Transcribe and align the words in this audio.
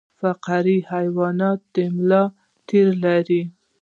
فقاریه 0.21 0.87
حیوانات 0.93 1.59
د 1.73 1.75
ملا 1.95 2.23
تیر 2.67 2.87
لري 3.03 3.41